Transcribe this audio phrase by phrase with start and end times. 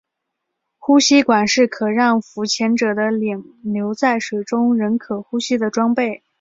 [0.79, 6.23] 呼吸管是可让浮潜者的脸留在水中仍可呼吸的装备。